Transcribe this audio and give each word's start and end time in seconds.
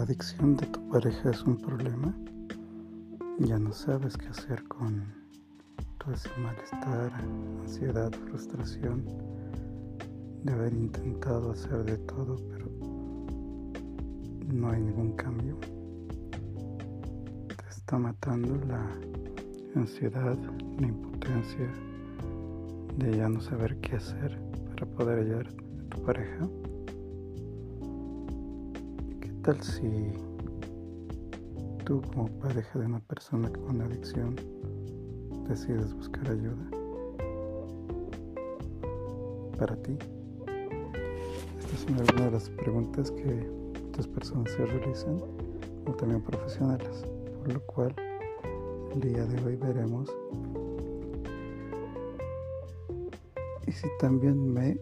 la 0.00 0.04
adicción 0.04 0.56
de 0.56 0.66
tu 0.68 0.88
pareja 0.88 1.28
es 1.28 1.42
un 1.42 1.58
problema, 1.58 2.14
ya 3.38 3.58
no 3.58 3.70
sabes 3.70 4.16
qué 4.16 4.28
hacer 4.28 4.66
con 4.66 5.04
todo 5.98 6.14
ese 6.14 6.30
malestar, 6.38 7.12
ansiedad, 7.60 8.10
frustración 8.10 9.04
de 10.42 10.52
haber 10.54 10.72
intentado 10.72 11.50
hacer 11.50 11.84
de 11.84 11.98
todo, 11.98 12.36
pero 12.48 12.66
no 14.54 14.70
hay 14.70 14.80
ningún 14.80 15.12
cambio. 15.16 15.58
Te 17.48 17.68
está 17.68 17.98
matando 17.98 18.56
la 18.66 18.82
ansiedad, 19.76 20.38
la 20.78 20.86
impotencia 20.86 21.70
de 22.96 23.18
ya 23.18 23.28
no 23.28 23.42
saber 23.42 23.78
qué 23.82 23.96
hacer 23.96 24.40
para 24.70 24.86
poder 24.86 25.18
ayudar 25.18 25.46
a 25.46 25.90
tu 25.90 26.02
pareja. 26.04 26.48
¿Qué 29.40 29.52
tal 29.52 29.62
si 29.62 30.12
tú 31.86 32.02
como 32.12 32.28
pareja 32.40 32.78
de 32.78 32.84
una 32.84 33.00
persona 33.00 33.50
con 33.50 33.80
adicción 33.80 34.36
decides 35.48 35.94
buscar 35.94 36.28
ayuda 36.28 36.70
para 39.58 39.74
ti? 39.76 39.96
Estas 41.58 41.80
son 41.80 41.94
algunas 41.94 42.24
de 42.26 42.30
las 42.32 42.50
preguntas 42.50 43.10
que 43.12 43.50
muchas 43.86 44.06
personas 44.08 44.52
se 44.52 44.66
realizan, 44.66 45.18
o 45.86 45.92
también 45.94 46.22
profesionales, 46.22 47.02
por 47.38 47.54
lo 47.54 47.60
cual 47.64 47.94
el 48.92 49.00
día 49.00 49.24
de 49.24 49.42
hoy 49.42 49.56
veremos 49.56 50.14
y 53.66 53.72
si 53.72 53.88
también 54.00 54.52
me 54.52 54.78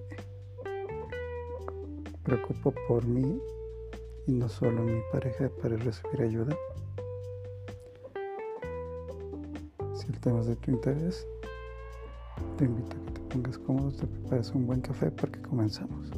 preocupo 2.24 2.74
por 2.88 3.06
mí 3.06 3.40
y 4.28 4.32
no 4.32 4.46
solo 4.46 4.82
mi 4.82 5.00
pareja 5.10 5.48
para 5.62 5.74
recibir 5.78 6.20
ayuda. 6.20 6.54
Si 9.94 10.06
el 10.06 10.20
tema 10.20 10.40
es 10.40 10.46
de 10.48 10.56
tu 10.56 10.70
interés, 10.70 11.26
te 12.58 12.66
invito 12.66 12.94
a 12.94 13.06
que 13.06 13.12
te 13.12 13.20
pongas 13.22 13.58
cómodo, 13.58 13.90
te 13.90 14.06
prepares 14.06 14.50
un 14.50 14.66
buen 14.66 14.82
café 14.82 15.10
porque 15.10 15.40
comenzamos. 15.40 16.10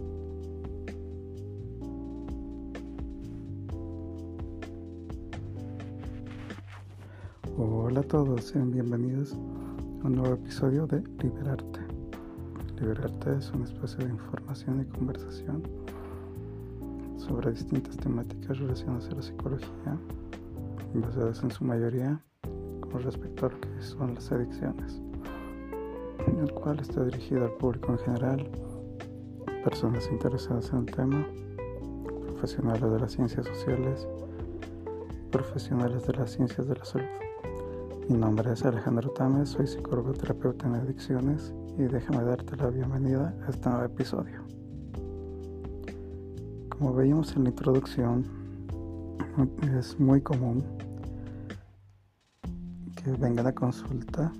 Hola 7.57 8.01
a 8.01 8.03
todos, 8.03 8.45
sean 8.45 8.73
bienvenidos 8.73 9.35
a 9.35 10.07
un 10.07 10.17
nuevo 10.17 10.35
episodio 10.35 10.89
de 10.89 11.01
Liberarte. 11.23 11.81
Liberarte 12.81 13.37
es 13.37 13.53
una 13.53 13.67
especie 13.67 14.05
de 14.05 14.11
información 14.11 14.81
y 14.81 14.85
conversación 14.97 15.63
sobre 17.31 17.53
distintas 17.53 17.97
temáticas 17.97 18.59
relacionadas 18.59 19.09
a 19.09 19.15
la 19.15 19.23
psicología, 19.23 19.97
basadas 20.95 21.41
en 21.45 21.53
su 21.53 21.65
mayoría 21.65 22.21
con 22.91 23.03
respecto 23.05 23.47
a 23.47 23.51
lo 23.51 23.61
que 23.61 23.83
son 23.83 24.17
las 24.17 24.33
adicciones, 24.33 25.01
el 26.27 26.53
cual 26.53 26.81
está 26.81 27.05
dirigido 27.05 27.45
al 27.45 27.53
público 27.53 27.93
en 27.93 27.99
general, 27.99 28.51
personas 29.63 30.09
interesadas 30.11 30.73
en 30.73 30.79
el 30.81 30.87
tema, 30.87 31.25
profesionales 32.27 32.91
de 32.91 32.99
las 32.99 33.13
ciencias 33.13 33.47
sociales, 33.47 34.09
profesionales 35.31 36.05
de 36.09 36.13
las 36.15 36.33
ciencias 36.33 36.67
de 36.67 36.75
la 36.75 36.85
salud. 36.85 37.07
Mi 38.09 38.19
nombre 38.19 38.53
es 38.53 38.65
Alejandro 38.65 39.09
Tames, 39.11 39.51
soy 39.51 39.69
psicólogo 39.69 40.15
terapeuta 40.15 40.67
en 40.67 40.75
adicciones 40.75 41.55
y 41.79 41.83
déjame 41.83 42.25
darte 42.25 42.57
la 42.57 42.71
bienvenida 42.71 43.33
a 43.47 43.51
este 43.51 43.69
nuevo 43.69 43.85
episodio. 43.85 44.60
Como 46.81 46.95
veíamos 46.95 47.37
en 47.37 47.45
la 47.45 47.51
introducción, 47.51 48.25
es 49.77 50.01
muy 50.01 50.23
común 50.23 50.65
que 52.97 53.13
vengan 53.19 53.47
a 53.49 53.53
consulta 53.53 54.33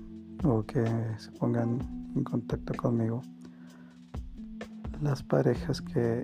o 0.43 0.63
que 0.63 0.83
se 1.19 1.31
pongan 1.33 1.77
en 2.15 2.23
contacto 2.23 2.73
conmigo 2.73 3.21
las 5.03 5.21
parejas 5.21 5.83
que 5.83 6.23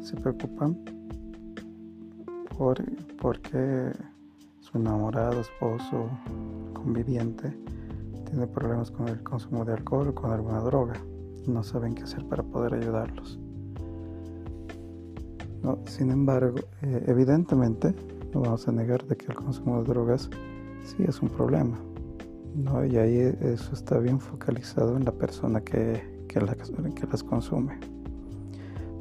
se 0.00 0.16
preocupan 0.16 0.76
por 2.58 2.82
porque 3.20 3.92
su 4.58 4.78
enamorado, 4.78 5.42
esposo, 5.42 6.10
conviviente 6.74 7.56
tiene 8.28 8.48
problemas 8.48 8.90
con 8.90 9.06
el 9.06 9.22
consumo 9.22 9.64
de 9.64 9.74
alcohol 9.74 10.08
o 10.08 10.14
con 10.16 10.32
alguna 10.32 10.58
droga. 10.58 10.94
No 11.46 11.62
saben 11.62 11.94
qué 11.94 12.02
hacer 12.02 12.26
para 12.26 12.42
poder 12.42 12.74
ayudarlos. 12.74 13.38
Sin 15.86 16.10
embargo, 16.10 16.58
eh, 16.82 17.04
evidentemente, 17.06 17.94
no 18.34 18.40
vamos 18.40 18.66
a 18.66 18.72
negar 18.72 19.04
de 19.06 19.16
que 19.16 19.26
el 19.26 19.34
consumo 19.34 19.82
de 19.82 19.88
drogas 19.88 20.28
sí 20.84 21.04
es 21.06 21.20
un 21.22 21.28
problema. 21.28 21.78
¿no? 22.54 22.84
Y 22.84 22.96
ahí 22.96 23.34
eso 23.40 23.72
está 23.72 23.98
bien 23.98 24.20
focalizado 24.20 24.96
en 24.96 25.04
la 25.04 25.12
persona 25.12 25.60
que, 25.60 26.02
que 26.28 26.40
las 26.40 27.22
consume. 27.22 27.78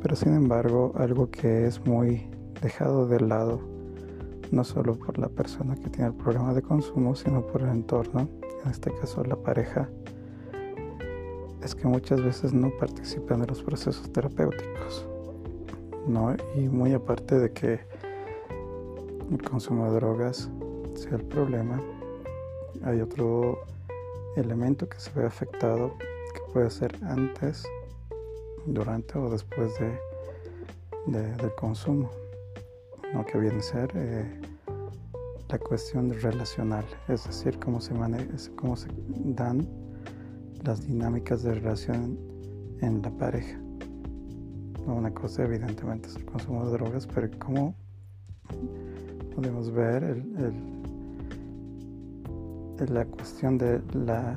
Pero 0.02 0.16
sin 0.16 0.34
embargo, 0.34 0.94
algo 0.96 1.30
que 1.30 1.66
es 1.66 1.86
muy 1.86 2.28
dejado 2.62 3.08
de 3.08 3.20
lado, 3.20 3.60
no 4.52 4.64
solo 4.64 4.96
por 4.96 5.18
la 5.18 5.30
persona 5.30 5.76
que 5.76 5.90
tiene 5.90 6.08
el 6.08 6.16
problema 6.16 6.54
de 6.54 6.62
consumo, 6.62 7.16
sino 7.16 7.46
por 7.46 7.62
el 7.62 7.70
entorno, 7.70 8.28
en 8.64 8.72
este 8.72 8.92
caso 8.94 9.24
la 9.24 9.36
pareja, 9.36 9.90
es 11.64 11.76
que 11.76 11.88
muchas 11.88 12.22
veces 12.24 12.54
no 12.54 12.72
participan 12.80 13.42
de 13.42 13.48
los 13.48 13.62
procesos 13.62 14.12
terapéuticos. 14.12 15.11
¿No? 16.08 16.36
Y 16.56 16.62
muy 16.68 16.94
aparte 16.94 17.40
de 17.40 17.52
que 17.52 17.80
el 19.32 19.42
consumo 19.42 19.86
de 19.86 19.92
drogas 20.00 20.50
sea 20.96 21.16
el 21.16 21.24
problema, 21.24 21.82
hay 22.84 23.02
otro 23.02 23.60
elemento 24.36 24.88
que 24.88 25.00
se 25.00 25.12
ve 25.12 25.26
afectado 25.26 25.94
que 26.34 26.42
puede 26.54 26.70
ser 26.70 26.96
antes, 27.04 27.64
durante 28.66 29.18
o 29.18 29.30
después 29.30 29.74
de, 29.80 31.22
del 31.36 31.56
consumo, 31.56 32.10
¿no? 33.14 33.26
que 33.26 33.38
viene 33.38 33.58
a 33.58 33.62
ser 33.62 33.92
eh, 33.96 34.42
la 35.50 35.60
cuestión 35.60 36.14
relacional, 36.22 36.86
es 37.08 37.26
decir, 37.26 37.60
cómo 37.60 37.82
se, 37.82 37.94
cómo 38.56 38.76
se 38.78 38.88
dan 39.26 39.68
las 40.64 40.86
dinámicas 40.86 41.44
de 41.44 41.56
relación 41.56 42.18
en 42.82 43.02
la 43.02 43.10
pareja. 43.12 43.61
Una 44.86 45.14
cosa 45.14 45.44
evidentemente 45.44 46.10
es 46.10 46.16
el 46.16 46.26
consumo 46.26 46.66
de 46.66 46.72
drogas, 46.72 47.08
pero 47.08 47.30
cómo 47.40 47.76
podemos 49.36 49.72
ver 49.72 50.04
el, 50.04 50.82
la 52.90 53.06
cuestión 53.06 53.58
de 53.58 53.82
la, 53.94 54.36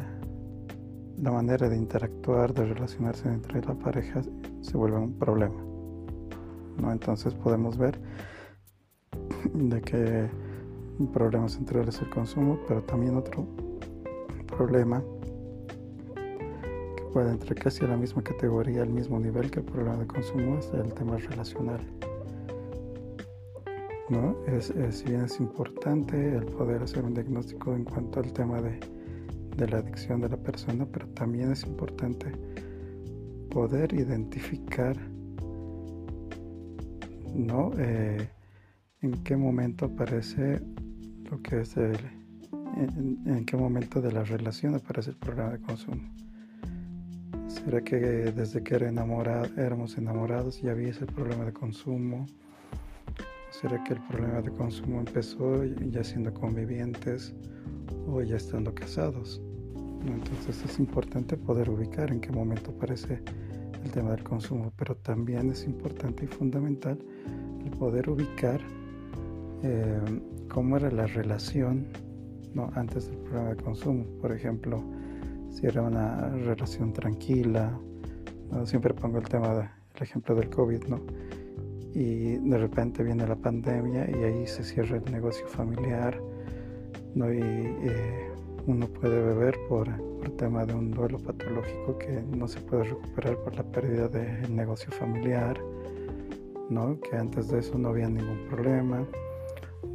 la 1.18 1.30
manera 1.30 1.68
de 1.68 1.76
interactuar, 1.76 2.52
de 2.52 2.66
relacionarse 2.66 3.28
entre 3.28 3.62
la 3.62 3.74
pareja, 3.74 4.22
se 4.60 4.76
vuelve 4.76 4.98
un 4.98 5.14
problema. 5.14 5.64
¿no? 6.78 6.92
Entonces 6.92 7.34
podemos 7.34 7.78
ver 7.78 7.98
de 9.54 9.80
que 9.80 10.28
un 10.98 11.10
problema 11.10 11.48
central 11.48 11.88
es 11.88 12.00
el 12.00 12.10
consumo, 12.10 12.58
pero 12.68 12.82
también 12.82 13.16
otro 13.16 13.46
problema 14.46 15.02
puede 17.14 17.30
entrar 17.30 17.54
casi 17.54 17.84
a 17.84 17.88
la 17.88 17.96
misma 17.96 18.22
categoría, 18.22 18.82
al 18.82 18.90
mismo 18.90 19.20
nivel 19.20 19.48
que 19.50 19.60
el 19.60 19.66
problema 19.66 19.96
de 19.96 20.06
consumo 20.06 20.58
es 20.58 20.70
el 20.74 20.92
tema 20.92 21.16
relacional. 21.16 21.80
¿No? 24.10 24.36
Es, 24.46 24.74
si 24.90 25.04
bien 25.04 25.22
es 25.22 25.38
importante 25.40 26.36
el 26.36 26.44
poder 26.44 26.82
hacer 26.82 27.04
un 27.04 27.14
diagnóstico 27.14 27.74
en 27.74 27.84
cuanto 27.84 28.18
al 28.18 28.32
tema 28.32 28.60
de, 28.60 28.80
de 29.56 29.68
la 29.68 29.78
adicción 29.78 30.20
de 30.20 30.28
la 30.28 30.36
persona, 30.36 30.86
pero 30.92 31.06
también 31.10 31.52
es 31.52 31.62
importante 31.64 32.32
poder 33.48 33.94
identificar 33.94 34.96
¿no? 37.32 37.70
Eh, 37.78 38.28
en 39.02 39.12
qué 39.22 39.36
momento 39.36 39.86
aparece 39.86 40.60
lo 41.30 41.40
que 41.42 41.60
es 41.60 41.76
el, 41.76 41.96
en, 43.26 43.44
qué 43.44 43.56
momento 43.56 44.00
de 44.00 44.12
la 44.12 44.24
relación 44.24 44.74
aparece 44.74 45.10
el 45.10 45.16
problema 45.16 45.50
de 45.50 45.60
consumo. 45.60 46.23
¿Será 47.64 47.80
que 47.80 47.96
desde 47.96 48.62
que 48.62 48.74
era 48.74 48.88
enamorado, 48.90 49.46
éramos 49.56 49.96
enamorados 49.96 50.60
ya 50.60 50.72
había 50.72 50.90
ese 50.90 51.06
problema 51.06 51.46
de 51.46 51.52
consumo? 51.54 52.26
¿Será 53.50 53.82
que 53.84 53.94
el 53.94 54.00
problema 54.02 54.42
de 54.42 54.50
consumo 54.50 54.98
empezó 54.98 55.64
ya 55.64 56.04
siendo 56.04 56.34
convivientes 56.34 57.34
o 58.06 58.20
ya 58.20 58.36
estando 58.36 58.74
casados? 58.74 59.40
Entonces 60.06 60.62
es 60.62 60.78
importante 60.78 61.38
poder 61.38 61.70
ubicar 61.70 62.10
en 62.12 62.20
qué 62.20 62.30
momento 62.30 62.70
aparece 62.70 63.22
el 63.82 63.90
tema 63.90 64.10
del 64.10 64.24
consumo, 64.24 64.70
pero 64.76 64.94
también 64.96 65.50
es 65.50 65.64
importante 65.64 66.26
y 66.26 66.28
fundamental 66.28 66.98
el 67.64 67.70
poder 67.70 68.10
ubicar 68.10 68.60
eh, 69.62 70.20
cómo 70.50 70.76
era 70.76 70.90
la 70.90 71.06
relación 71.06 71.86
antes 72.74 73.08
del 73.08 73.16
problema 73.20 73.50
de 73.50 73.56
consumo. 73.56 74.04
Por 74.20 74.32
ejemplo, 74.32 74.84
si 75.54 75.66
era 75.66 75.82
una 75.82 76.28
relación 76.28 76.92
tranquila, 76.92 77.78
siempre 78.64 78.92
pongo 78.92 79.18
el 79.18 79.28
tema, 79.28 79.54
del 79.54 79.68
ejemplo 80.02 80.34
del 80.34 80.50
COVID, 80.50 80.84
¿no? 80.84 81.00
y 81.94 82.38
de 82.38 82.58
repente 82.58 83.04
viene 83.04 83.26
la 83.26 83.36
pandemia 83.36 84.10
y 84.10 84.24
ahí 84.24 84.46
se 84.46 84.64
cierra 84.64 84.96
el 84.96 85.12
negocio 85.12 85.46
familiar, 85.46 86.20
¿no? 87.14 87.32
Y 87.32 87.40
eh, 87.40 88.30
uno 88.66 88.88
puede 88.88 89.22
beber 89.22 89.56
por, 89.68 89.88
por 90.18 90.30
tema 90.30 90.66
de 90.66 90.74
un 90.74 90.90
duelo 90.90 91.18
patológico 91.18 91.96
que 91.98 92.20
no 92.36 92.48
se 92.48 92.60
puede 92.60 92.84
recuperar 92.84 93.36
por 93.44 93.54
la 93.54 93.62
pérdida 93.62 94.08
del 94.08 94.54
negocio 94.54 94.90
familiar, 94.90 95.60
¿no? 96.68 96.98
Que 96.98 97.16
antes 97.16 97.48
de 97.48 97.60
eso 97.60 97.78
no 97.78 97.90
había 97.90 98.08
ningún 98.08 98.44
problema, 98.48 99.06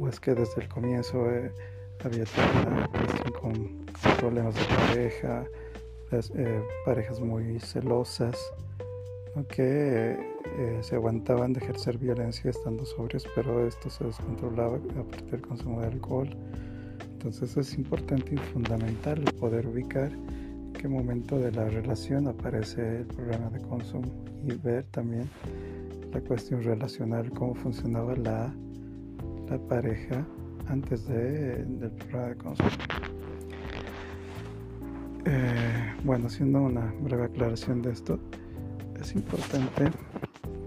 o 0.00 0.08
es 0.08 0.18
que 0.18 0.34
desde 0.34 0.62
el 0.62 0.68
comienzo 0.68 1.30
eh, 1.30 1.52
había 2.04 2.24
cuestión 2.24 3.32
con, 3.40 3.80
problemas 4.18 4.54
de 4.54 4.62
pareja, 4.76 5.44
eh, 6.12 6.62
parejas 6.84 7.20
muy 7.20 7.58
celosas, 7.60 8.36
que 9.48 10.18
eh, 10.58 10.78
se 10.82 10.96
aguantaban 10.96 11.52
de 11.52 11.60
ejercer 11.60 11.98
violencia 11.98 12.50
estando 12.50 12.84
sobrios, 12.84 13.26
pero 13.34 13.66
esto 13.66 13.88
se 13.88 14.04
descontrolaba 14.04 14.76
a 14.76 15.02
partir 15.04 15.30
del 15.30 15.42
consumo 15.42 15.80
de 15.80 15.86
alcohol. 15.86 16.28
Entonces 17.12 17.56
es 17.56 17.74
importante 17.74 18.34
y 18.34 18.38
fundamental 18.38 19.22
poder 19.38 19.66
ubicar 19.66 20.10
en 20.10 20.72
qué 20.72 20.88
momento 20.88 21.38
de 21.38 21.52
la 21.52 21.68
relación 21.68 22.28
aparece 22.28 23.00
el 23.00 23.06
problema 23.06 23.50
de 23.50 23.60
consumo 23.60 24.10
y 24.44 24.54
ver 24.54 24.84
también 24.90 25.28
la 26.12 26.20
cuestión 26.20 26.62
relacional, 26.62 27.30
cómo 27.30 27.54
funcionaba 27.54 28.16
la, 28.16 28.52
la 29.48 29.58
pareja 29.68 30.26
antes 30.70 31.06
de, 31.06 31.64
del 31.64 31.90
programa 31.90 32.28
de 32.28 32.36
consumo. 32.36 32.70
Eh, 35.26 35.94
bueno, 36.04 36.28
haciendo 36.28 36.62
una 36.62 36.94
breve 37.00 37.24
aclaración 37.24 37.82
de 37.82 37.90
esto, 37.90 38.18
es 39.00 39.14
importante 39.14 39.90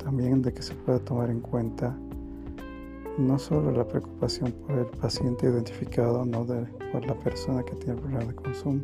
también 0.03 0.41
de 0.41 0.53
que 0.53 0.61
se 0.61 0.75
pueda 0.75 0.99
tomar 0.99 1.29
en 1.29 1.39
cuenta 1.39 1.97
no 3.17 3.37
solo 3.37 3.71
la 3.71 3.87
preocupación 3.87 4.51
por 4.51 4.77
el 4.79 4.85
paciente 4.85 5.47
identificado, 5.47 6.25
no 6.25 6.45
de, 6.45 6.65
por 6.91 7.05
la 7.05 7.15
persona 7.19 7.63
que 7.63 7.75
tiene 7.75 7.93
el 7.93 7.99
problema 7.99 8.25
de 8.25 8.35
consumo, 8.35 8.81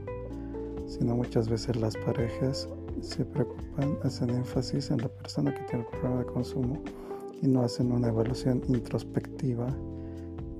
sino 0.87 1.15
muchas 1.15 1.49
veces 1.49 1.75
las 1.75 1.95
parejas 1.97 2.69
se 3.01 3.25
preocupan, 3.25 3.97
hacen 4.03 4.29
énfasis 4.29 4.91
en 4.91 4.99
la 4.99 5.09
persona 5.09 5.53
que 5.53 5.63
tiene 5.63 5.83
el 5.83 5.89
problema 5.89 6.19
de 6.19 6.25
consumo 6.25 6.81
y 7.41 7.47
no 7.47 7.61
hacen 7.61 7.91
una 7.91 8.09
evaluación 8.09 8.61
introspectiva 8.67 9.67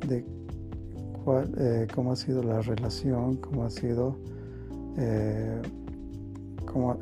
de 0.07 0.25
cuál, 1.23 1.51
eh, 1.57 1.87
cómo 1.93 2.11
ha 2.13 2.15
sido 2.15 2.43
la 2.43 2.61
relación, 2.61 3.37
cómo 3.37 3.63
ha 3.63 3.69
sido 3.69 4.17
eh, 4.97 5.61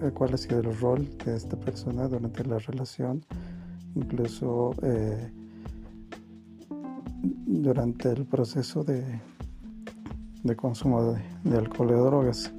eh, 0.02 0.12
cuál 0.14 0.34
ha 0.34 0.38
sido 0.38 0.60
el 0.60 0.80
rol 0.80 1.08
de 1.26 1.36
esta 1.36 1.58
persona 1.58 2.08
durante 2.08 2.44
la 2.46 2.60
relación, 2.60 3.24
incluso 3.96 4.74
durante 7.46 8.12
el 8.12 8.26
proceso 8.26 8.84
de, 8.84 9.04
de 10.44 10.56
consumo 10.56 11.18
de, 11.44 11.58
alcohol 11.58 11.90
y 11.90 11.94
drogas. 11.94 12.54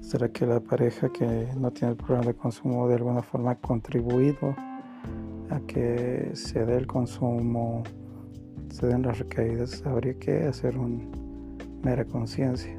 ¿Será 0.00 0.28
que 0.30 0.46
la 0.46 0.60
pareja 0.60 1.08
que 1.10 1.48
no 1.56 1.70
tiene 1.70 1.92
el 1.92 1.96
problema 1.96 2.26
de 2.26 2.34
consumo 2.34 2.88
de 2.88 2.94
alguna 2.94 3.22
forma 3.22 3.52
ha 3.52 3.56
contribuido 3.56 4.56
a 5.50 5.60
que 5.66 6.30
se 6.34 6.64
dé 6.64 6.76
el 6.76 6.86
consumo, 6.86 7.82
se 8.70 8.86
den 8.86 9.02
las 9.02 9.18
recaídas? 9.18 9.84
Habría 9.84 10.14
que 10.14 10.44
hacer 10.44 10.78
un 10.78 11.10
mera 11.82 12.04
conciencia. 12.04 12.74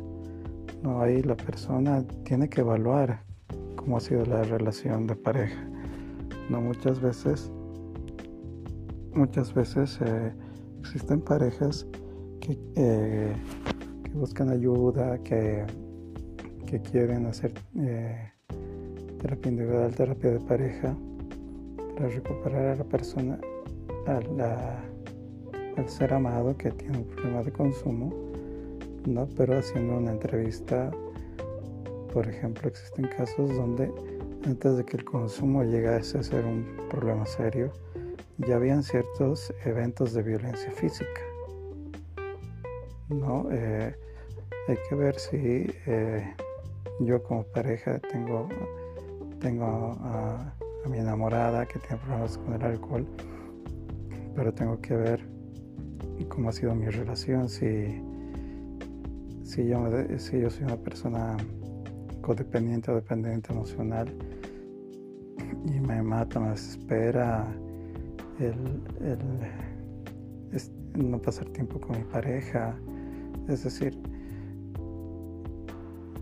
No, 0.84 1.02
ahí 1.02 1.22
la 1.22 1.36
persona 1.36 2.04
tiene 2.24 2.50
que 2.50 2.62
evaluar 2.62 3.24
cómo 3.76 3.98
ha 3.98 4.00
sido 4.00 4.26
la 4.26 4.44
relación 4.44 5.08
de 5.08 5.16
pareja. 5.16 5.64
No 6.50 6.62
muchas 6.62 7.00
veces, 7.00 7.52
muchas 9.14 9.54
veces 9.54 10.00
eh, 10.02 10.34
existen 10.80 11.22
parejas 11.22 11.86
que, 12.40 12.58
eh, 12.76 13.34
que, 14.04 14.12
buscan 14.12 14.50
ayuda, 14.50 15.18
que, 15.20 15.66
que 16.66 16.82
quieren 16.82 17.26
hacer 17.28 17.54
eh, 17.78 18.32
terapia 19.20 19.52
individual, 19.52 19.94
terapia 19.94 20.32
de 20.32 20.40
pareja, 20.40 20.96
para 21.96 22.10
recuperar 22.10 22.66
a 22.66 22.76
la 22.76 22.84
persona, 22.84 23.40
al 25.78 25.90
ser 25.90 26.14
amado 26.14 26.56
que 26.58 26.72
tiene 26.72 27.00
un 27.00 27.06
problema 27.06 27.44
de 27.44 27.52
consumo, 27.52 28.14
¿no? 29.06 29.28
pero 29.36 29.58
haciendo 29.58 29.98
una 29.98 30.12
entrevista 30.12 30.92
por 32.14 32.28
ejemplo, 32.28 32.68
existen 32.68 33.08
casos 33.08 33.56
donde 33.56 33.92
antes 34.46 34.78
de 34.78 34.84
que 34.84 34.98
el 34.98 35.06
consumo 35.06 35.64
llegase 35.64 36.18
a 36.18 36.24
ser 36.24 36.46
un 36.46 36.66
problema 36.90 37.26
serio, 37.26 37.72
ya 38.38 38.56
habían 38.56 38.84
ciertos 38.84 39.54
eventos 39.66 40.14
de 40.14 40.24
violencia 40.24 40.72
física. 40.72 41.22
¿no? 43.10 43.48
Eh, 43.52 43.96
hay 44.68 44.78
que 44.90 44.96
ver 44.96 45.20
si 45.20 45.68
eh, 45.86 46.36
yo 47.00 47.22
como 47.24 47.44
pareja 47.44 48.00
tengo, 48.00 48.50
tengo 49.40 49.66
a, 50.02 50.54
mi 50.90 50.98
enamorada 50.98 51.66
que 51.68 51.80
tiene 51.80 51.98
problemas 51.98 52.38
con 52.40 52.54
el 52.56 52.64
alcohol, 52.64 53.06
pero 54.36 54.52
tengo 54.54 54.82
que 54.82 54.96
ver 54.96 55.24
cómo 56.26 56.50
ha 56.50 56.52
sido 56.52 56.74
mi 56.76 56.88
relación, 56.88 57.50
si, 57.50 58.02
si, 59.44 59.68
yo, 59.68 59.88
si 60.18 60.40
yo 60.40 60.50
soy 60.50 60.64
una 60.64 60.78
persona 60.78 61.38
codependiente 62.22 62.92
o 62.92 62.96
dependiente 62.96 63.52
emocional 63.52 64.08
y 65.66 65.80
me 65.80 66.02
mata, 66.02 66.40
me 66.40 66.50
desespera 66.50 67.48
el, 68.40 68.56
no 70.96 71.22
pasar 71.22 71.48
tiempo 71.50 71.80
con 71.80 71.98
mi 71.98 72.04
pareja. 72.04 72.76
Es 73.48 73.64
decir, 73.64 73.98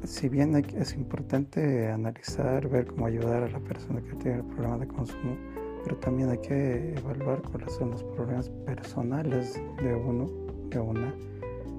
si 0.04 0.30
bien 0.30 0.56
es 0.56 0.95
importante 0.95 1.88
analizar, 1.90 2.68
ver 2.69 2.88
cómo 2.88 3.06
ayudar 3.06 3.44
a 3.44 3.50
la 3.50 3.60
persona 3.60 4.02
que 4.02 4.13
tiene 4.16 4.38
el 4.38 4.44
problema 4.44 4.78
de 4.78 4.88
consumo, 4.88 5.36
pero 5.84 5.98
también 5.98 6.30
hay 6.30 6.38
que 6.40 6.94
evaluar 6.98 7.42
cuáles 7.42 7.74
son 7.74 7.92
los 7.92 8.04
problemas 8.04 8.50
personales 8.66 9.62
de 9.81 9.96
uno, 9.96 10.28
de 10.70 10.80
una, 10.80 11.14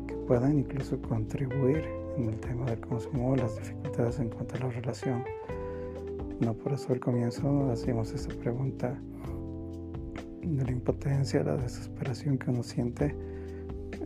que 0.07 0.15
puedan 0.27 0.59
incluso 0.59 1.01
contribuir 1.03 1.85
en 2.17 2.31
el 2.31 2.41
tema 2.41 2.67
del 2.67 2.81
consumo, 2.81 3.37
las 3.37 3.57
dificultades 3.57 4.19
en 4.19 4.31
cuanto 4.31 4.57
a 4.57 4.61
la 4.61 4.71
relación. 4.71 5.25
No 6.41 6.55
por 6.55 6.73
eso 6.73 6.93
al 6.93 7.01
comienzo 7.01 7.71
hacíamos 7.71 8.13
esa 8.13 8.31
pregunta 8.31 8.99
de 10.43 10.65
la 10.65 10.71
impotencia, 10.71 11.43
la 11.43 11.57
desesperación 11.57 12.39
que 12.39 12.51
uno 12.51 12.63
siente 12.63 13.15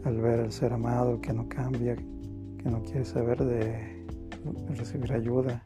al 0.04 0.20
ver 0.20 0.40
al 0.40 0.52
ser 0.52 0.72
amado 0.72 1.20
que 1.20 1.32
no 1.32 1.48
cambia, 1.48 1.96
que 1.96 2.70
no 2.70 2.82
quiere 2.82 3.04
saber 3.04 3.42
de 3.44 4.04
recibir 4.76 5.12
ayuda. 5.12 5.64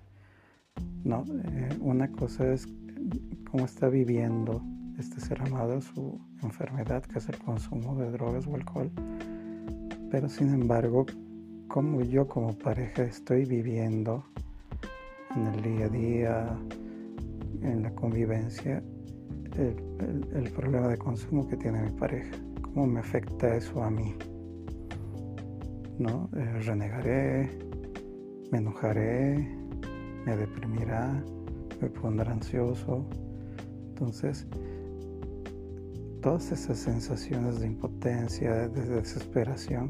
No, 1.04 1.24
eh, 1.52 1.70
una 1.80 2.10
cosa 2.12 2.52
es 2.52 2.68
cómo 3.50 3.64
está 3.64 3.88
viviendo 3.88 4.62
este 4.98 5.20
ser 5.20 5.40
amado 5.42 5.80
su 5.80 6.20
enfermedad, 6.42 7.02
que 7.04 7.18
es 7.18 7.28
el 7.28 7.38
consumo 7.38 7.96
de 7.96 8.10
drogas 8.10 8.46
o 8.46 8.54
alcohol, 8.54 8.90
pero 10.10 10.28
sin 10.28 10.52
embargo 10.52 11.06
cómo 11.68 12.00
yo 12.02 12.26
como 12.26 12.56
pareja 12.58 13.04
estoy 13.04 13.44
viviendo 13.44 14.24
en 15.36 15.46
el 15.46 15.62
día 15.62 15.86
a 15.86 15.88
día, 15.88 16.58
en 17.62 17.82
la 17.82 17.94
convivencia, 17.94 18.82
el, 19.56 20.50
problema 20.54 20.88
de 20.88 20.96
consumo 20.96 21.46
que 21.48 21.56
tiene 21.56 21.82
mi 21.82 21.90
pareja, 21.90 22.36
cómo 22.62 22.86
me 22.86 23.00
afecta 23.00 23.54
eso 23.56 23.82
a 23.82 23.90
mí. 23.90 24.14
¿No? 25.98 26.28
Eh, 26.36 26.60
renegaré, 26.64 27.58
me 28.50 28.58
enojaré, 28.58 29.36
me 30.24 30.36
deprimirá, 30.36 31.22
me 31.80 31.88
pondrá 31.88 32.32
ansioso. 32.32 33.04
Entonces, 33.88 34.46
todas 36.22 36.52
esas 36.52 36.78
sensaciones 36.78 37.60
de 37.60 37.66
impotencia, 37.66 38.68
de 38.68 38.82
desesperación, 38.86 39.88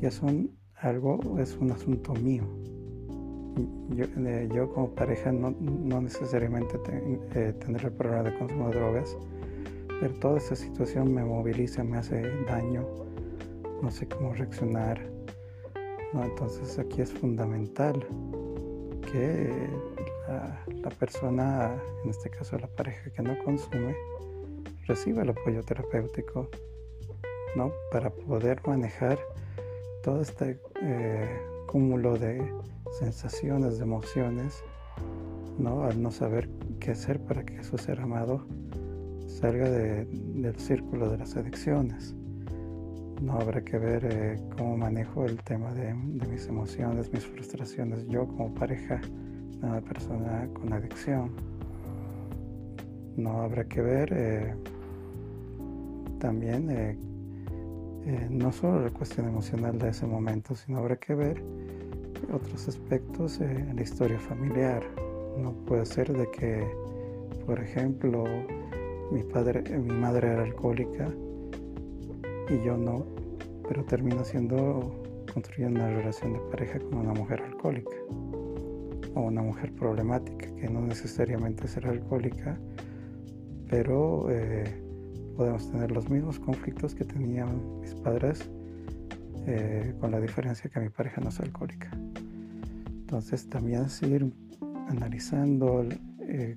ya 0.00 0.10
son 0.10 0.50
algo 0.80 1.38
es 1.38 1.56
un 1.56 1.72
asunto 1.72 2.12
mío. 2.14 2.44
Yo, 3.90 4.04
eh, 4.04 4.48
como 4.72 4.94
pareja 4.94 5.32
no, 5.32 5.50
no 5.60 6.00
necesariamente 6.00 6.78
eh, 7.34 7.52
tendré 7.58 7.88
el 7.88 7.92
problema 7.92 8.22
de 8.22 8.38
consumo 8.38 8.68
de 8.68 8.78
drogas, 8.78 9.16
pero 10.00 10.14
toda 10.20 10.38
esa 10.38 10.54
situación 10.54 11.12
me 11.12 11.24
moviliza, 11.24 11.82
me 11.82 11.98
hace 11.98 12.22
daño, 12.46 12.86
no 13.82 13.90
sé 13.90 14.06
cómo 14.06 14.32
reaccionar. 14.34 15.00
Entonces 16.14 16.78
aquí 16.78 17.02
es 17.02 17.12
fundamental 17.12 18.06
que 19.10 19.68
la, 20.28 20.90
persona, 20.90 21.74
en 22.04 22.10
este 22.10 22.30
caso 22.30 22.58
la 22.58 22.68
pareja 22.68 23.10
que 23.10 23.22
no 23.22 23.36
consume, 23.44 23.96
reciba 24.86 25.22
el 25.22 25.30
apoyo 25.30 25.62
terapéutico 25.62 26.48
¿no? 27.56 27.72
para 27.90 28.10
poder 28.10 28.60
manejar 28.66 29.18
todo 30.02 30.20
este 30.20 30.60
eh, 30.82 31.40
cúmulo 31.66 32.16
de 32.16 32.52
sensaciones, 32.98 33.78
de 33.78 33.84
emociones, 33.84 34.62
¿no? 35.58 35.84
al 35.84 36.02
no 36.02 36.10
saber 36.10 36.48
qué 36.80 36.92
hacer 36.92 37.20
para 37.20 37.44
que 37.44 37.62
su 37.64 37.78
ser 37.78 38.00
amado 38.00 38.46
salga 39.26 39.68
del 39.68 40.56
círculo 40.58 41.10
de 41.10 41.18
las 41.18 41.36
adicciones. 41.36 42.14
No 43.22 43.34
habrá 43.34 43.62
que 43.62 43.78
ver 43.78 44.04
eh, 44.04 44.40
cómo 44.56 44.76
manejo 44.76 45.24
el 45.24 45.42
tema 45.42 45.72
de, 45.74 45.92
mis 45.92 46.46
emociones, 46.46 47.12
mis 47.12 47.26
frustraciones, 47.26 48.06
yo 48.06 48.26
como 48.28 48.54
pareja 48.54 49.00
una 49.62 49.80
persona 49.80 50.48
con 50.54 50.72
adicción. 50.72 51.30
No 53.16 53.42
habrá 53.42 53.64
que 53.64 53.80
ver 53.80 54.12
eh, 54.12 54.54
también 56.18 56.70
eh, 56.70 56.96
no 58.30 58.52
solo 58.52 58.84
la 58.84 58.90
cuestión 58.90 59.28
emocional 59.28 59.78
de 59.78 59.90
ese 59.90 60.06
momento, 60.06 60.54
sino 60.54 60.78
habrá 60.78 60.96
que 60.96 61.14
ver 61.14 61.42
otros 62.32 62.68
aspectos 62.68 63.40
en 63.40 63.74
la 63.74 63.82
historia 63.82 64.18
familiar. 64.18 64.82
No 65.36 65.52
puede 65.52 65.86
ser 65.86 66.12
de 66.12 66.30
que, 66.30 66.66
por 67.46 67.60
ejemplo, 67.60 68.24
mi, 69.10 69.22
padre, 69.22 69.62
mi 69.78 69.94
madre 69.94 70.28
era 70.28 70.42
alcohólica 70.42 71.08
y 72.48 72.64
yo 72.64 72.76
no, 72.76 73.06
pero 73.68 73.84
termino 73.84 74.24
siendo, 74.24 75.02
construyendo 75.32 75.80
una 75.80 75.90
relación 75.90 76.32
de 76.32 76.40
pareja 76.50 76.78
con 76.78 76.98
una 76.98 77.12
mujer 77.12 77.42
alcohólica 77.42 77.96
o 79.18 79.22
una 79.22 79.42
mujer 79.42 79.72
problemática 79.72 80.46
que 80.54 80.68
no 80.68 80.80
necesariamente 80.80 81.66
será 81.66 81.90
alcohólica, 81.90 82.56
pero 83.68 84.30
eh, 84.30 84.80
podemos 85.36 85.68
tener 85.72 85.90
los 85.90 86.08
mismos 86.08 86.38
conflictos 86.38 86.94
que 86.94 87.04
tenían 87.04 87.80
mis 87.80 87.94
padres 87.94 88.48
eh, 89.46 89.92
con 90.00 90.12
la 90.12 90.20
diferencia 90.20 90.70
que 90.70 90.78
mi 90.78 90.88
pareja 90.88 91.20
no 91.20 91.30
es 91.30 91.40
alcohólica. 91.40 91.90
Entonces 92.86 93.48
también 93.48 93.90
seguir 93.90 94.32
analizando 94.88 95.84
eh, 96.20 96.56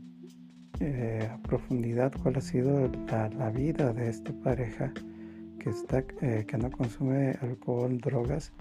a 1.32 1.38
profundidad 1.42 2.14
cuál 2.22 2.38
ha 2.38 2.42
sido 2.42 2.92
la, 3.08 3.50
vida 3.50 3.92
de 3.92 4.08
esta 4.10 4.32
pareja 4.44 4.94
que, 5.60 5.70
está, 5.72 6.04
que 6.04 6.58
no 6.60 6.70
consume 6.70 7.36
alcohol, 7.42 8.00
drogas, 8.00 8.52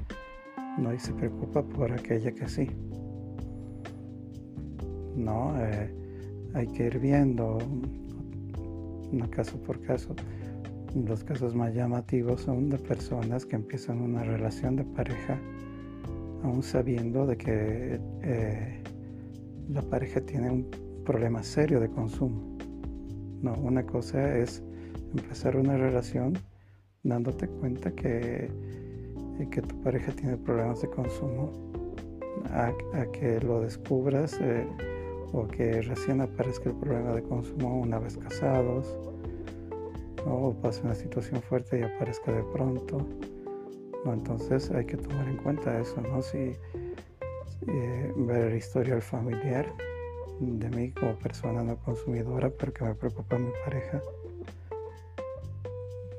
¿no? 0.79 0.95
y 0.95 0.99
se 0.99 1.13
preocupa 1.13 1.63
por 1.63 1.93
aquella 1.93 2.33
que 2.33 2.49
sí. 2.49 2.71
¿No? 5.21 5.55
hay 6.55 6.67
que 6.69 6.87
ir 6.87 6.99
viendo, 6.99 7.59
no 9.13 9.31
caso 9.31 9.57
por 9.63 9.81
caso. 9.83 10.15
Los 10.95 11.23
casos 11.23 11.55
más 11.55 11.73
llamativos 11.75 12.41
son 12.41 12.69
de 12.69 12.79
personas 12.79 13.47
que 13.47 13.55
empiezan 13.55 14.01
una 14.01 14.25
relación 14.25 14.75
de 14.75 14.85
pareja 14.85 15.39
aún 16.43 16.63
sabiendo 16.63 17.27
de 17.27 17.37
que 17.37 18.01
la 19.73 19.83
pareja 19.83 20.21
tiene 20.21 20.51
un 20.51 20.67
problema 21.05 21.43
serio 21.43 21.81
de 21.81 21.89
consumo. 21.89 22.57
No, 23.43 23.55
una 23.55 23.85
cosa 23.85 24.37
es 24.37 24.63
empezar 25.17 25.57
una 25.57 25.77
relación 25.77 26.35
dándote 27.03 27.49
cuenta 27.49 27.91
que, 27.93 28.51
eh, 29.39 29.49
que 29.51 29.63
tu 29.63 29.81
pareja 29.81 30.13
tiene 30.13 30.37
problemas 30.37 30.83
de 30.83 30.91
consumo, 30.91 31.53
a, 32.53 32.73
que 33.13 33.41
lo 33.41 33.61
descubras 33.61 34.39
eh, 34.41 34.67
o 35.33 35.47
que 35.47 35.83
recién 35.83 36.21
aparezca 36.21 36.71
el 36.71 36.77
problema 36.77 37.13
de 37.13 37.23
consumo 37.23 37.81
una 37.81 37.99
vez 37.99 38.17
casados, 38.17 38.97
o 40.27 40.53
pase 40.55 40.83
una 40.83 40.95
situación 40.95 41.41
fuerte 41.43 41.81
y 41.81 41.83
aparezca 41.83 42.33
de 42.33 42.43
pronto. 42.45 43.07
No, 44.05 44.15
entonces 44.15 44.71
hay 44.71 44.85
que 44.85 44.97
tomar 44.97 45.29
en 45.29 45.37
cuenta 45.37 45.79
eso, 45.79 46.01
¿no? 46.01 46.23
Si, 46.23 46.57
eh, 47.69 48.13
ver 48.17 48.53
el 48.53 48.57
historial 48.57 49.03
familiar 49.03 49.67
de 50.41 50.71
mí 50.71 50.91
como 50.93 51.15
persona 51.19 51.63
no 51.63 51.77
consumidora, 51.77 52.51
pero 52.51 52.73
que 52.73 52.85
me 52.85 52.95
preocupa 52.95 53.39
mi 53.39 53.51
pareja. 53.65 54.01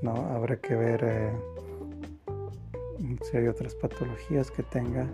No, 0.03 0.13
habrá 0.13 0.57
que 0.57 0.75
ver 0.75 1.01
eh, 1.03 1.31
si 3.23 3.37
hay 3.37 3.47
otras 3.47 3.73
patologías 3.75 4.51
que 4.51 4.63
tenga 4.63 5.07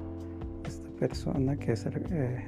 esta 0.65 0.89
persona, 0.99 1.57
que 1.57 1.73
es 1.73 1.85
eh, 1.85 2.45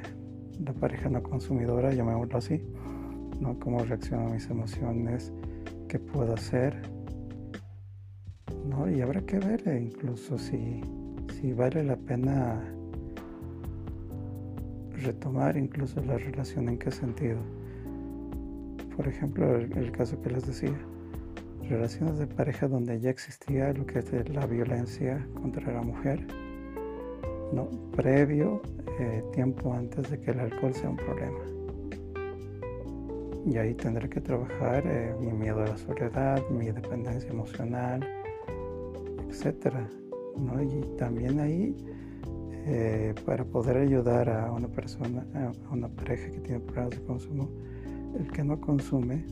la 0.63 0.74
pareja 0.74 1.10
no 1.10 1.24
consumidora, 1.24 1.94
llamémoslo 1.94 2.38
así, 2.38 2.62
¿no? 3.39 3.58
Cómo 3.60 3.84
reacciona 3.84 4.25
a 4.25 4.30
mis 4.30 4.50
emociones, 4.50 5.32
qué 5.88 6.00
puedo 6.00 6.34
hacer, 6.34 6.82
¿no? 8.66 8.89
Y 8.89 9.01
habrá 9.01 9.22
que 9.22 9.39
ver 9.39 9.62
incluso 9.82 10.38
si, 10.38 10.82
si 11.39 11.54
vale 11.54 11.84
la 11.84 11.96
pena 11.96 12.62
retomar 15.01 15.58
incluso 15.58 16.01
la 16.04 16.18
relación 16.18 16.70
en 16.70 16.78
qué 16.78 16.92
sentido. 16.92 17.39
Por 18.96 19.08
ejemplo, 19.08 19.56
el, 19.56 19.92
caso 19.92 20.22
que 20.22 20.30
les 20.30 20.46
decía, 20.46 20.78
relaciones 21.70 22.18
de 22.20 22.28
pareja 22.28 22.68
donde 22.68 23.00
ya 23.00 23.10
existía 23.10 23.72
lo 23.74 23.86
que 23.86 24.00
es 24.00 24.30
la 24.30 24.46
violencia 24.46 25.25
contra 25.36 25.72
la 25.72 25.82
mujer, 25.82 26.28
no, 27.53 27.70
previo, 27.96 28.62
eh, 29.00 29.24
tiempo 29.34 29.74
antes 29.74 30.10
de 30.10 30.20
que 30.20 30.32
el 30.32 30.39
alcohol 30.39 30.74
sea 30.74 30.89
un 30.89 30.98
problema. 30.98 31.39
Y 33.46 33.58
ahí 33.58 33.74
tendré 33.74 34.10
que 34.10 34.22
trabajar 34.22 34.84
eh, 34.86 35.15
mi 35.20 35.32
miedo 35.32 35.62
a 35.62 35.68
la 35.68 35.77
soledad, 35.77 36.48
mi 36.50 36.72
dependencia 36.72 37.29
emocional, 37.29 38.06
etc. 39.29 39.74
¿no? 40.38 40.62
Y 40.62 40.82
también 40.98 41.39
ahí 41.39 41.75
eh, 42.65 43.15
para 43.25 43.46
poder 43.46 43.77
ayudar 43.77 44.29
a 44.29 44.51
una 44.51 44.68
persona, 44.68 45.25
a 45.34 45.74
una 45.74 45.88
pareja 45.88 46.29
que 46.29 46.39
tiene 46.39 46.60
problemas 46.60 46.91
de 46.91 47.01
consumo, 47.06 47.50
el 48.20 48.29
que 48.32 48.44
no 48.44 48.60
consume, 48.60 49.25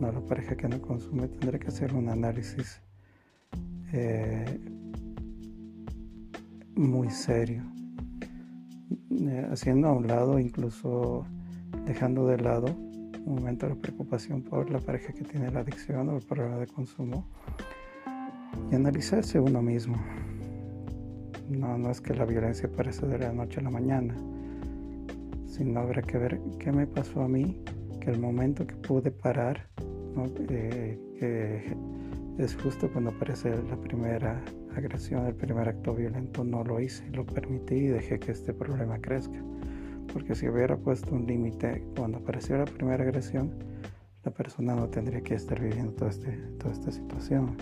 no 0.00 0.10
la 0.10 0.20
pareja 0.20 0.56
que 0.56 0.68
no 0.68 0.80
consume, 0.80 1.28
tendrá 1.28 1.58
que 1.58 1.68
hacer 1.68 1.94
un 1.94 2.08
análisis 2.08 2.80
muy 6.76 7.10
serio, 7.10 7.62
eh, 9.10 9.48
haciendo 9.50 9.88
a 9.88 9.92
un 9.92 10.06
lado, 10.06 10.38
incluso 10.38 11.24
dejando 11.86 12.26
de 12.26 12.38
lado 12.38 12.66
un 13.24 13.36
momento 13.36 13.68
de 13.68 13.76
preocupación 13.76 14.42
por 14.42 14.70
la 14.70 14.80
pareja 14.80 15.12
que 15.12 15.24
tiene 15.24 15.50
la 15.50 15.60
adicción 15.60 16.08
o 16.08 16.16
el 16.16 16.22
problema 16.22 16.58
de 16.58 16.66
consumo 16.66 17.26
y 18.70 18.74
analizarse 18.74 19.40
uno 19.40 19.62
mismo. 19.62 19.96
No, 21.48 21.78
no 21.78 21.90
es 21.90 22.00
que 22.00 22.14
la 22.14 22.24
violencia 22.24 22.68
aparece 22.68 23.06
de 23.06 23.18
la 23.18 23.32
noche 23.32 23.60
a 23.60 23.62
la 23.62 23.70
mañana, 23.70 24.14
sino 25.46 25.80
habrá 25.80 26.02
que 26.02 26.18
ver 26.18 26.40
qué 26.58 26.72
me 26.72 26.86
pasó 26.86 27.22
a 27.22 27.28
mí, 27.28 27.62
que 28.00 28.10
el 28.10 28.20
momento 28.20 28.66
que 28.66 28.74
pude 28.76 29.10
parar, 29.10 29.68
eh, 30.48 30.98
que 31.18 31.76
es 32.38 32.56
justo 32.56 32.90
cuando 32.92 33.10
aparece 33.10 33.50
la 33.68 33.76
primera 33.76 34.42
agresión, 34.78 35.26
el 35.26 35.34
primer 35.34 35.68
acto 35.68 35.94
violento, 35.94 36.44
no 36.44 36.64
lo 36.64 36.80
hice, 36.80 37.08
lo 37.10 37.24
permití 37.24 37.74
y 37.74 37.86
dejé 37.88 38.18
que 38.18 38.32
este 38.32 38.52
problema 38.52 38.98
crezca. 38.98 39.42
Porque 40.12 40.34
si 40.34 40.48
hubiera 40.48 40.76
puesto 40.76 41.14
un 41.14 41.26
límite 41.26 41.84
cuando 41.96 42.18
apareció 42.18 42.56
la 42.58 42.64
primera 42.64 43.04
agresión, 43.04 43.52
la 44.24 44.30
persona 44.30 44.74
no 44.74 44.88
tendría 44.88 45.20
que 45.22 45.34
estar 45.34 45.60
viviendo 45.60 45.92
toda, 45.92 46.10
este, 46.10 46.32
toda 46.58 46.72
esta 46.72 46.90
situación. 46.90 47.56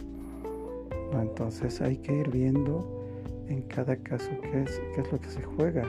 Entonces 1.13 1.81
hay 1.81 1.99
que 1.99 2.21
ir 2.21 2.31
viendo 2.31 3.05
en 3.49 3.63
cada 3.63 3.97
caso 3.97 4.31
qué 4.41 4.63
es, 4.63 4.81
qué 4.95 5.01
es 5.03 5.13
lo 5.13 5.21
que 5.21 5.29
se 5.29 5.43
juega. 5.43 5.85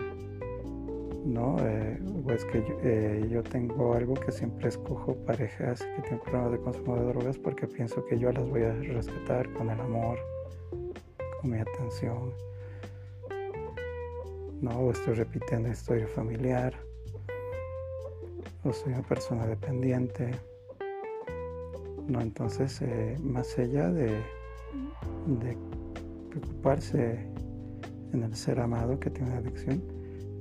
¿no? 1.25 1.57
Eh, 1.61 1.99
es 2.29 2.45
que 2.45 2.63
eh, 2.83 3.27
yo, 3.29 3.43
tengo 3.43 3.93
algo 3.93 4.13
que 4.13 4.31
siempre 4.31 4.69
escojo 4.69 5.15
parejas 5.25 5.81
que 5.81 6.01
tienen 6.01 6.19
problemas 6.19 6.51
de 6.51 6.59
consumo 6.59 6.95
de 6.95 7.05
drogas 7.05 7.37
porque 7.37 7.67
pienso 7.67 8.05
que 8.05 8.17
yo 8.17 8.31
las 8.31 8.47
voy 8.47 8.63
a 8.63 8.73
respetar 8.73 9.51
con 9.53 9.69
el 9.69 9.79
amor, 9.79 10.17
mi 11.43 11.59
atención. 11.59 12.33
No, 14.61 14.91
estoy 14.91 15.15
repitiendo 15.15 15.69
historia 15.69 16.07
familiar, 16.07 16.73
o 18.63 18.71
soy 18.71 18.93
una 18.93 19.01
persona 19.01 19.45
dependiente. 19.45 20.31
No, 22.07 22.21
entonces, 22.21 22.81
eh, 22.81 23.17
más 23.21 23.57
allá 23.59 23.89
de, 23.91 24.21
preocuparse 26.29 27.27
en 28.13 28.23
el 28.23 28.35
ser 28.35 28.59
amado 28.59 28.99
que 28.99 29.09
tiene 29.09 29.33
adicción, 29.33 29.83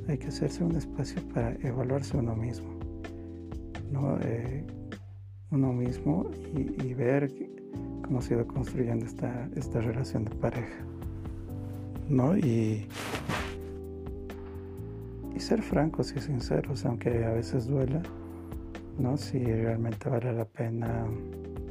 hay 0.08 0.18
que 0.18 0.28
hacerse 0.28 0.64
un 0.64 0.76
espacio 0.76 1.20
para 1.34 1.52
evaluarse 1.62 2.16
uno 2.16 2.34
mismo, 2.34 2.78
¿no? 3.90 4.18
Eh, 4.20 4.64
uno 5.50 5.72
mismo 5.72 6.30
y, 6.54 6.94
ver 6.94 7.30
cómo 8.02 8.22
se 8.22 8.34
ha 8.34 8.36
ido 8.38 8.46
construyendo 8.46 9.04
esta 9.04 9.80
relación 9.80 10.24
de 10.24 10.34
pareja, 10.36 10.84
¿no? 12.12 12.36
Y, 12.36 12.86
y 15.34 15.40
ser 15.40 15.62
francos 15.62 16.14
y 16.14 16.20
sinceros, 16.20 16.84
aunque 16.84 17.24
a 17.24 17.32
veces 17.32 17.66
duela, 17.66 18.02
¿no? 18.98 19.16
Si 19.16 19.42
realmente 19.42 20.10
vale 20.10 20.32
la 20.32 20.44
pena 20.44 21.06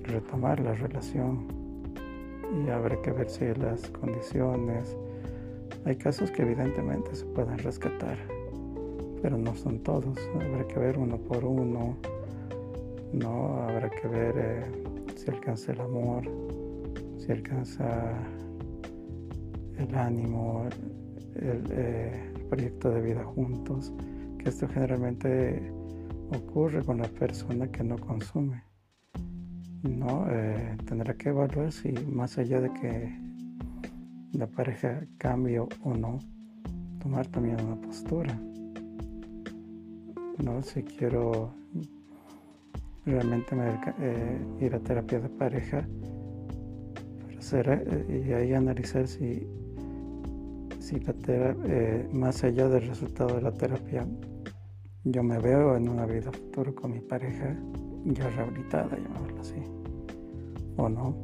retomar 0.04 0.60
la 0.60 0.74
relación 0.74 1.46
y 2.54 2.70
habrá 2.70 3.00
que 3.02 3.12
ver 3.12 3.30
si 3.30 3.46
las 3.54 3.88
condiciones, 3.92 4.98
hay 5.86 5.96
casos 5.96 6.32
que 6.32 6.42
evidentemente 6.42 7.16
se 7.16 7.26
pueden 7.26 7.60
rescatar, 7.60 8.18
pero 9.22 9.38
no 9.38 9.56
son 9.56 9.80
todos. 9.80 10.18
Habrá 10.36 10.68
que 10.68 10.80
ver 10.80 10.98
uno 10.98 11.18
por 11.18 11.46
uno, 11.46 11.98
no 13.14 13.62
habrá 13.62 13.90
que 13.90 14.08
ver 14.08 14.34
eh, 14.38 14.66
si 15.16 15.30
alcanza 15.30 15.72
el 15.72 15.82
amor, 15.82 16.24
si 17.20 17.32
alcanza 17.32 18.12
el 19.78 19.96
ánimo, 19.96 20.68
el, 21.36 21.64
eh, 21.72 22.32
el 22.36 22.42
proyecto 22.44 22.90
de 22.92 23.02
vida 23.02 23.24
juntos, 23.24 23.94
que 24.38 24.50
esto 24.50 24.68
generalmente 24.68 25.72
ocurre 26.36 26.84
con 26.84 27.00
la 27.00 27.08
persona 27.08 27.68
que 27.68 27.84
no 27.84 27.98
consume. 27.98 28.64
¿no? 29.84 30.26
Eh, 30.30 30.78
tendrá 30.86 31.14
que 31.16 31.30
evaluar 31.30 31.72
si 31.72 31.92
más 31.92 32.38
allá 32.38 32.62
de 32.62 32.72
que 32.74 33.20
la 34.34 34.48
pareja 34.48 35.06
cambie 35.18 35.60
o 35.60 35.70
no, 35.98 36.20
tomar 37.02 37.28
también 37.28 37.62
una 37.62 37.76
postura. 37.76 38.40
¿no? 40.44 40.62
Si 40.62 40.84
quiero 40.84 41.54
realmente 43.06 43.56
eh, 44.00 44.40
ir 44.60 44.76
a 44.76 44.80
terapia 44.80 45.20
de 45.20 45.30
pareja, 45.30 45.88
hacer, 47.38 48.06
y 48.10 48.32
ahí 48.34 48.54
analizar 48.54 49.08
si, 49.08 49.48
terapia, 51.00 52.08
más 52.12 52.44
allá 52.44 52.68
del 52.68 52.88
resultado 52.88 53.36
de 53.36 53.42
la 53.42 53.52
terapia, 53.52 54.06
yo 55.04 55.24
me 55.24 55.40
veo 55.40 55.76
en 55.76 55.90
una 55.90 56.06
vida 56.06 56.32
futura 56.32 56.72
con 56.74 56.92
mi 56.92 57.00
pareja 57.00 57.58
ya 58.06 58.30
rehabilitada, 58.30 58.98
llamémoslo 58.98 59.42
así, 59.42 59.64
o 60.78 60.90
no. 60.90 61.16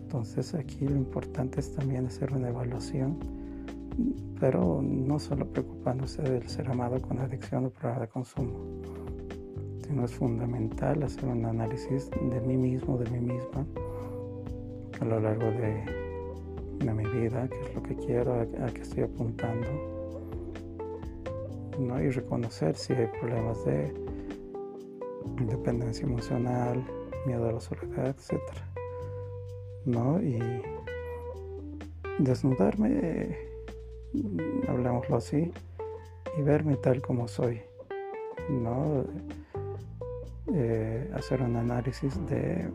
Entonces 0.00 0.54
aquí 0.54 0.86
lo 0.86 0.96
importante 0.96 1.60
es 1.60 1.72
también 1.74 2.06
hacer 2.06 2.32
una 2.32 2.48
evaluación, 2.48 3.18
pero 4.40 4.80
no 4.82 5.18
solo 5.18 5.46
preocupándose 5.46 6.22
del 6.22 6.48
ser 6.48 6.68
amado 6.68 7.00
con 7.00 7.18
adicción 7.18 7.66
o 7.66 7.70
problema 7.70 8.00
de 8.00 8.08
consumo, 8.08 8.82
sino 9.86 10.04
es 10.04 10.12
fundamental 10.12 11.02
hacer 11.02 11.26
un 11.26 11.44
análisis 11.44 12.10
de 12.10 12.40
mí 12.40 12.56
mismo, 12.56 12.96
de 12.98 13.10
mí 13.10 13.20
misma, 13.20 13.66
a 15.00 15.04
lo 15.04 15.20
largo 15.20 15.46
de, 15.46 16.07
de 16.78 16.92
mi 16.92 17.04
vida, 17.06 17.48
qué 17.48 17.60
es 17.60 17.74
lo 17.74 17.82
que 17.82 17.96
quiero, 17.96 18.40
a, 18.40 18.66
qué 18.72 18.82
estoy 18.82 19.02
apuntando, 19.04 19.68
¿no? 21.78 22.00
y 22.02 22.10
reconocer 22.10 22.76
si 22.76 22.92
hay 22.92 23.06
problemas 23.20 23.64
de 23.64 23.92
independencia 25.38 26.04
emocional, 26.04 26.84
miedo 27.26 27.48
a 27.48 27.52
la 27.52 27.60
soledad, 27.60 28.08
etc. 28.08 28.40
¿No? 29.84 30.20
Y 30.20 30.38
desnudarme, 32.18 33.36
hablemoslo 34.68 35.16
así, 35.16 35.52
y 36.36 36.42
verme 36.42 36.76
tal 36.76 37.00
como 37.00 37.28
soy. 37.28 37.60
¿No? 38.50 39.04
Eh, 40.54 41.10
hacer 41.14 41.42
un 41.42 41.56
análisis 41.56 42.14
de 42.26 42.70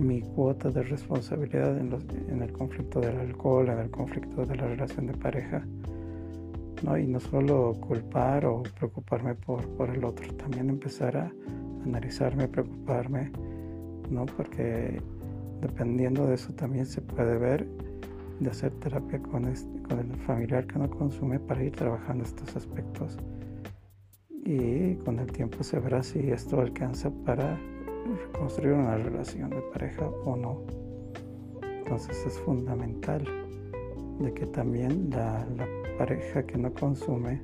mi 0.00 0.22
cuota 0.22 0.70
de 0.70 0.82
responsabilidad 0.82 1.76
en, 1.78 1.92
en, 2.28 2.42
el 2.42 2.52
conflicto 2.52 3.00
del 3.00 3.16
alcohol, 3.18 3.68
en 3.68 3.78
el 3.78 3.90
conflicto 3.90 4.46
de 4.46 4.56
la 4.56 4.66
relación 4.66 5.06
de 5.06 5.14
pareja. 5.14 5.64
¿no? 6.82 6.96
Y 6.96 7.06
no 7.06 7.20
solo 7.20 7.74
culpar 7.80 8.46
o 8.46 8.62
preocuparme 8.78 9.34
por, 9.34 9.66
por 9.76 9.90
el 9.90 10.04
otro, 10.04 10.32
también 10.34 10.70
empezar 10.70 11.16
a 11.16 11.32
analizarme, 11.84 12.48
preocuparme, 12.48 13.30
¿no? 14.10 14.26
Porque 14.26 15.00
dependiendo 15.60 16.26
de 16.26 16.34
eso 16.34 16.52
también 16.54 16.86
se 16.86 17.00
puede 17.00 17.36
ver 17.38 17.66
de 18.40 18.50
hacer 18.50 18.72
terapia 18.72 19.20
con, 19.20 19.42
con 19.88 19.98
el 19.98 20.16
familiar 20.26 20.66
que 20.66 20.78
no 20.78 20.88
consume 20.88 21.38
para 21.38 21.62
ir 21.62 21.72
trabajando 21.72 22.24
estos 22.24 22.56
aspectos. 22.56 23.18
Y 24.44 24.94
con 24.96 25.18
el 25.18 25.30
tiempo 25.30 25.62
se 25.62 25.78
verá 25.78 26.02
si 26.02 26.30
esto 26.30 26.60
alcanza 26.60 27.10
para 27.24 27.60
reconstruir 28.06 28.74
una 28.74 28.96
relación 28.96 29.50
de 29.50 29.60
pareja 29.72 30.06
o 30.24 30.36
no. 30.36 30.62
Entonces 31.62 32.24
es 32.26 32.38
fundamental 32.40 33.24
de 34.20 34.32
que 34.32 34.46
también 34.46 35.10
la, 35.10 35.46
pareja 35.98 36.42
que 36.44 36.56
no 36.56 36.72
consume 36.72 37.42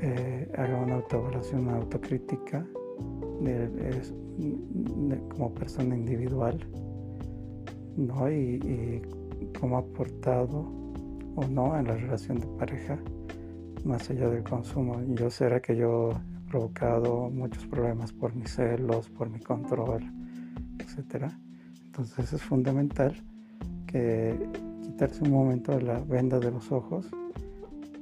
eh, 0.00 0.50
haga 0.56 0.78
una 0.78 0.94
autoevaluación, 0.94 1.68
una 1.68 1.76
autocrítica 1.76 2.66
como 5.28 5.52
persona 5.54 5.96
individual, 5.96 6.58
¿no? 7.96 8.30
Y, 8.30 9.02
cómo 9.58 9.76
ha 9.76 9.80
aportado 9.80 10.60
o 11.34 11.44
no 11.50 11.76
en 11.76 11.88
la 11.88 11.96
relación 11.96 12.38
de 12.38 12.46
pareja, 12.58 12.98
más 13.84 14.08
allá 14.08 14.28
del 14.28 14.44
consumo. 14.44 15.02
Yo 15.14 15.30
será 15.30 15.60
que 15.60 15.76
yo 15.76 16.12
provocado 16.52 17.30
muchos 17.30 17.66
problemas 17.66 18.12
por 18.12 18.34
mis 18.34 18.54
celos, 18.54 19.08
por 19.08 19.30
mi 19.30 19.40
control, 19.40 20.02
etc. 20.78 21.32
Entonces 21.86 22.32
es 22.34 22.42
fundamental 22.42 23.16
que 23.86 24.38
quitarse 24.82 25.24
un 25.24 25.30
momento 25.30 25.80
la 25.80 25.98
venda 26.00 26.38
de 26.38 26.50
los 26.50 26.70
ojos, 26.70 27.06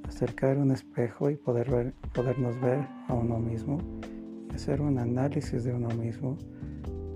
acercar 0.09 0.59
un 0.59 0.73
espejo 0.73 1.31
y 1.31 1.37
poder 1.37 1.71
ver, 1.71 1.95
podernos 2.13 2.61
ver 2.61 2.87
a 3.07 3.15
uno 3.15 3.39
mismo 3.39 3.79
hacer 4.55 4.81
un 4.81 4.99
análisis 4.99 5.65
de 5.65 5.73
uno 5.73 5.89
mismo, 5.89 6.37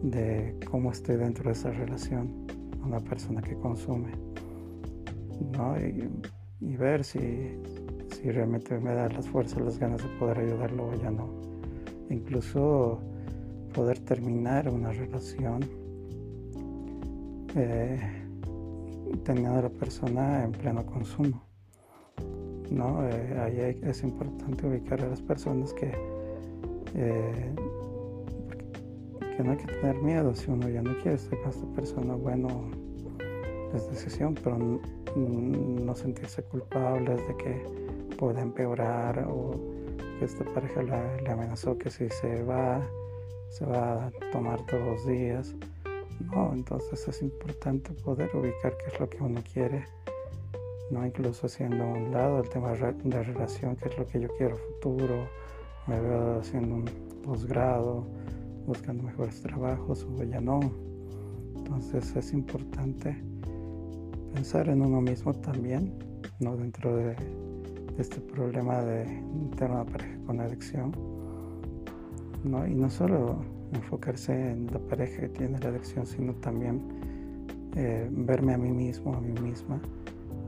de 0.02 0.56
cómo 0.70 0.92
estoy 0.92 1.16
dentro 1.16 1.44
de 1.44 1.52
esa 1.52 1.70
relación 1.72 2.46
una 2.82 3.00
persona 3.00 3.42
que 3.42 3.54
consume, 3.56 4.12
¿no? 5.52 5.76
y, 6.60 6.76
ver 6.76 7.02
si, 7.04 7.18
si, 8.14 8.30
realmente 8.30 8.78
me 8.78 8.94
da 8.94 9.08
las 9.08 9.28
fuerzas, 9.28 9.60
las 9.60 9.78
ganas 9.78 10.02
de 10.02 10.08
poder 10.18 10.38
ayudarlo 10.38 10.88
o 10.88 10.94
ya 10.94 11.10
no. 11.10 11.28
Incluso 12.10 13.00
poder 13.74 13.98
terminar 14.00 14.68
una 14.68 14.92
relación 14.92 15.60
eh, 17.56 17.98
teniendo 19.24 19.58
a 19.58 19.62
la 19.62 19.70
persona 19.70 20.44
en 20.44 20.52
pleno 20.52 20.84
consumo. 20.86 21.42
¿no? 22.70 23.06
Eh, 23.06 23.40
ahí 23.40 23.80
es 23.82 24.02
importante 24.02 24.66
ubicar 24.66 25.00
a 25.02 25.08
las 25.08 25.20
personas 25.20 25.72
que 25.74 25.92
eh, 26.94 27.54
que 29.36 29.42
no 29.42 29.50
hay 29.50 29.56
que 29.56 29.66
tener 29.66 29.96
miedo 29.96 30.34
si 30.34 30.50
uno 30.50 30.68
ya 30.68 30.82
no 30.82 30.96
quiere 30.98 31.14
estar 31.14 31.38
con 31.40 31.50
esta 31.50 31.66
persona, 31.74 32.14
bueno, 32.14 32.70
es 33.74 33.90
decisión, 33.90 34.34
pero 34.42 34.80
no 35.16 35.94
sentirse 35.96 36.42
culpables 36.44 37.20
de 37.26 37.36
que 37.36 37.83
pueda 38.16 38.40
empeorar 38.40 39.26
o 39.28 39.52
que 40.18 40.24
esta 40.24 40.44
pareja 40.44 40.82
le 40.82 41.30
amenazó 41.30 41.76
que 41.76 41.90
si 41.90 42.08
se 42.08 42.42
va, 42.44 42.80
se 43.48 43.64
va 43.66 44.06
a 44.06 44.10
tomar 44.32 44.64
todos 44.66 44.84
los 44.84 45.06
días. 45.06 45.54
No, 46.32 46.52
entonces 46.52 47.06
es 47.08 47.22
importante 47.22 47.92
poder 47.92 48.30
ubicar 48.34 48.76
qué 48.78 48.92
es 48.92 49.00
lo 49.00 49.08
que 49.08 49.22
uno 49.22 49.40
quiere, 49.52 49.84
no 50.90 51.04
incluso 51.04 51.46
haciendo 51.46 51.84
un 51.84 52.12
lado 52.12 52.40
el 52.40 52.48
tema 52.48 52.72
de 52.72 52.94
la 53.04 53.22
relación, 53.22 53.76
qué 53.76 53.88
es 53.88 53.98
lo 53.98 54.06
que 54.06 54.20
yo 54.20 54.28
quiero 54.38 54.56
futuro, 54.56 55.28
me 55.86 56.00
veo 56.00 56.38
haciendo 56.38 56.76
un 56.76 56.84
posgrado, 57.22 58.06
buscando 58.66 59.02
mejores 59.02 59.40
trabajos 59.42 60.04
o 60.04 60.22
ya 60.22 60.40
no. 60.40 60.60
Entonces 61.56 62.14
es 62.14 62.32
importante 62.32 63.16
pensar 64.34 64.68
en 64.68 64.82
uno 64.82 65.00
mismo 65.00 65.32
también, 65.32 65.98
¿no? 66.38 66.56
dentro 66.56 66.96
de, 66.96 67.16
este 67.98 68.20
problema 68.20 68.82
de 68.82 69.04
tener 69.56 69.70
una 69.70 69.84
pareja 69.84 70.18
con 70.26 70.40
adicción. 70.40 70.92
¿no? 72.44 72.66
Y 72.66 72.74
no 72.74 72.90
solo 72.90 73.36
enfocarse 73.72 74.52
en 74.52 74.66
la 74.66 74.78
pareja 74.78 75.22
que 75.22 75.28
tiene 75.28 75.58
la 75.58 75.68
adicción, 75.68 76.06
sino 76.06 76.34
también 76.34 76.82
eh, 77.76 78.08
verme 78.10 78.54
a 78.54 78.58
mí 78.58 78.70
mismo, 78.70 79.14
a 79.14 79.20
mí 79.20 79.32
misma, 79.40 79.80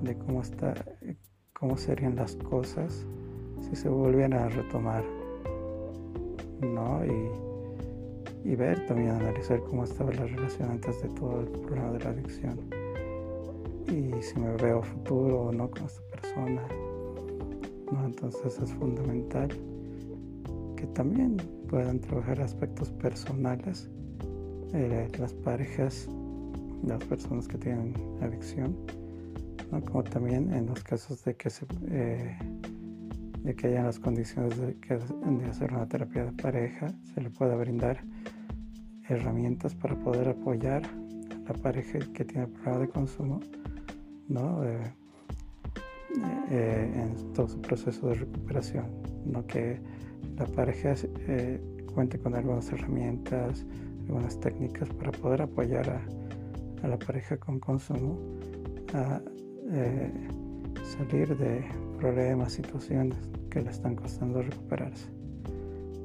de 0.02 0.16
cómo 0.18 0.42
está, 0.42 0.74
cómo 1.58 1.76
serían 1.76 2.16
las 2.16 2.36
cosas 2.36 3.06
si 3.62 3.74
se 3.74 3.88
volvieran 3.88 4.34
a 4.34 4.48
retomar 4.48 5.02
¿no? 6.60 7.04
Y, 8.44 8.54
ver 8.54 8.86
también, 8.86 9.10
analizar 9.10 9.60
cómo 9.64 9.84
estaba 9.84 10.12
la 10.12 10.24
relación 10.24 10.70
antes 10.70 11.02
de 11.02 11.08
todo 11.10 11.40
el 11.40 11.46
problema 11.46 11.92
de 11.92 11.98
la 12.04 12.10
adicción. 12.10 12.58
Y 13.88 14.22
si 14.22 14.38
me 14.38 14.56
veo 14.56 14.82
futuro 14.82 15.42
o 15.42 15.52
no 15.52 15.68
con 15.70 15.84
esta 15.84 16.02
persona. 16.10 16.62
¿No? 17.92 18.04
Entonces 18.04 18.58
es 18.58 18.72
fundamental 18.74 19.48
que 20.76 20.86
también 20.88 21.36
puedan 21.68 22.00
trabajar 22.00 22.40
aspectos 22.40 22.90
personales, 22.90 23.88
eh, 24.72 25.10
las 25.18 25.32
parejas, 25.32 26.08
las 26.84 27.02
personas 27.04 27.48
que 27.48 27.58
tienen 27.58 27.94
adicción, 28.20 28.76
¿no? 29.70 29.80
como 29.84 30.04
también 30.04 30.52
en 30.52 30.66
los 30.66 30.82
casos 30.82 31.24
de 31.24 31.34
que 31.34 31.50
se... 31.50 31.66
Eh, 31.88 32.36
de 33.46 33.54
que 33.54 33.68
hayan 33.68 33.86
las 33.86 34.00
condiciones 34.00 34.58
de, 34.58 34.76
hacer 35.48 35.72
una 35.72 35.86
terapia 35.86 36.24
de 36.24 36.32
pareja, 36.32 36.88
se 37.14 37.20
le 37.20 37.30
pueda 37.30 37.54
brindar 37.54 38.02
herramientas 39.08 39.72
para 39.76 39.94
poder 39.94 40.30
apoyar 40.30 40.82
a 40.84 41.52
la 41.52 41.54
pareja 41.54 42.00
que 42.12 42.24
tiene 42.24 42.48
problema 42.48 42.78
de 42.80 42.88
consumo, 42.88 43.40
¿no? 44.28 44.64
Eh, 44.64 44.92
eh, 46.50 46.90
en 46.94 47.32
todo 47.32 47.48
su 47.48 47.60
proceso 47.60 48.08
de 48.08 48.14
recuperación, 48.14 48.86
¿no? 49.24 49.46
que 49.46 49.78
la 50.36 50.46
pareja 50.46 50.94
eh, 51.28 51.60
cuente 51.94 52.18
con 52.18 52.34
algunas 52.34 52.70
herramientas, 52.72 53.64
algunas 54.06 54.38
técnicas 54.40 54.88
para 54.90 55.12
poder 55.12 55.42
apoyar 55.42 55.88
a, 55.90 56.86
la 56.86 56.98
pareja 56.98 57.36
con 57.36 57.58
consumo 57.58 58.16
a 58.94 59.20
eh, 59.72 60.12
salir 60.98 61.36
de 61.36 61.64
problemas, 61.98 62.52
situaciones 62.52 63.18
que 63.50 63.60
le 63.60 63.70
están 63.70 63.96
costando 63.96 64.42
recuperarse. 64.42 65.08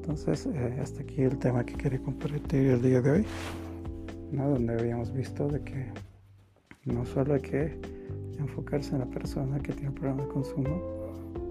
Entonces, 0.02 0.48
eh, 0.48 0.80
hasta 0.82 1.04
aquí 1.04 1.22
el 1.22 1.38
tema 1.38 1.64
que 1.64 1.76
quería 1.76 2.02
compartir 2.02 2.72
el 2.72 2.82
día 2.82 3.02
de 3.02 3.12
hoy, 3.12 3.26
donde 4.32 4.74
habíamos 4.74 5.14
visto 5.14 5.48
de 5.48 5.62
que 5.62 5.92
no 6.86 7.06
solo 7.06 7.36
hay 7.36 7.42
que 7.42 7.80
enfocarse 8.40 8.94
en 8.94 9.00
la 9.00 9.06
persona 9.06 9.60
que 9.60 9.74
tiene 9.74 9.90
un 9.90 9.96
problema 9.96 10.24
de 10.24 10.30
consumo, 10.30 10.82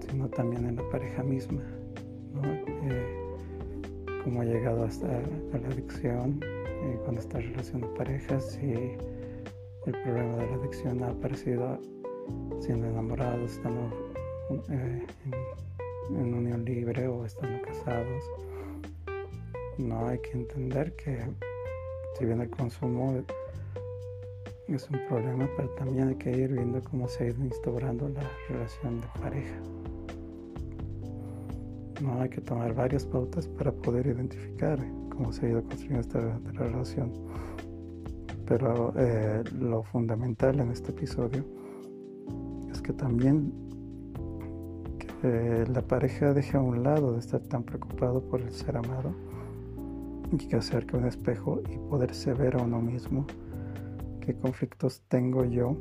sino 0.07 0.27
también 0.29 0.67
en 0.67 0.75
la 0.75 0.89
pareja 0.89 1.23
misma, 1.23 1.61
eh, 2.43 3.21
cómo 4.23 4.41
ha 4.41 4.45
llegado 4.45 4.83
hasta 4.83 5.07
a 5.07 5.57
la 5.57 5.67
adicción, 5.67 6.39
eh, 6.43 6.99
cuando 7.03 7.21
está 7.21 7.39
en 7.39 7.51
relación 7.51 7.81
de 7.81 7.87
parejas, 7.89 8.51
si 8.51 8.71
el 9.85 10.01
problema 10.03 10.37
de 10.37 10.47
la 10.47 10.55
adicción 10.55 11.03
ha 11.03 11.09
aparecido 11.09 11.79
siendo 12.59 12.87
enamorados, 12.87 13.51
estando 13.51 13.89
en, 14.69 15.05
en 16.09 16.33
unión 16.33 16.65
libre 16.65 17.07
o 17.07 17.25
estando 17.25 17.61
casados. 17.63 18.23
No 19.77 20.07
hay 20.07 20.19
que 20.19 20.31
entender 20.31 20.95
que 20.95 21.19
si 22.17 22.25
bien 22.25 22.41
el 22.41 22.49
consumo 22.49 23.23
es 24.75 24.89
un 24.89 24.99
problema, 25.07 25.49
pero 25.57 25.69
también 25.71 26.09
hay 26.09 26.15
que 26.15 26.31
ir 26.31 26.53
viendo 26.53 26.81
cómo 26.83 27.07
se 27.07 27.23
ha 27.23 27.27
ido 27.27 27.43
instaurando 27.43 28.07
la 28.09 28.21
relación 28.47 29.01
de 29.01 29.07
pareja. 29.19 29.55
No 32.01 32.21
hay 32.21 32.29
que 32.29 32.41
tomar 32.41 32.73
varias 32.73 33.05
pautas 33.05 33.47
para 33.47 33.71
poder 33.71 34.07
identificar 34.07 34.79
cómo 35.09 35.31
se 35.33 35.45
ha 35.45 35.49
ido 35.49 35.63
construyendo 35.63 35.99
esta, 35.99 36.39
relación. 36.53 37.11
Pero 38.45 38.93
eh, 38.97 39.43
lo 39.59 39.83
fundamental 39.83 40.59
en 40.59 40.71
este 40.71 40.91
episodio 40.91 41.43
es 42.71 42.81
que 42.81 42.93
también 42.93 43.53
que 45.21 45.65
la 45.71 45.81
pareja 45.81 46.33
deje 46.33 46.57
a 46.57 46.61
un 46.61 46.83
lado 46.83 47.13
de 47.13 47.19
estar 47.19 47.41
tan 47.41 47.63
preocupado 47.63 48.21
por 48.21 48.41
el 48.41 48.51
ser 48.51 48.77
amado 48.77 49.13
y 50.31 50.37
que 50.37 50.55
acerque 50.55 50.95
un 50.95 51.05
espejo 51.05 51.61
y 51.69 51.77
poderse 51.89 52.33
ver 52.33 52.55
a 52.55 52.63
uno 52.63 52.81
mismo 52.81 53.25
qué 54.21 54.35
conflictos 54.35 55.01
tengo 55.07 55.43
yo, 55.43 55.75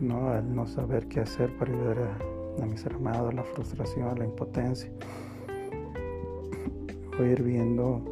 ¿no? 0.00 0.30
Al 0.30 0.54
no 0.54 0.66
saber 0.66 1.06
qué 1.08 1.20
hacer 1.20 1.54
para 1.58 1.72
ayudar 1.72 1.98
a, 1.98 2.62
a 2.62 2.66
mi 2.66 2.76
ser 2.78 2.94
amado, 2.94 3.30
la 3.32 3.44
frustración, 3.44 4.18
la 4.18 4.24
impotencia. 4.24 4.90
O 7.18 7.24
ir 7.24 7.42
viendo 7.42 8.02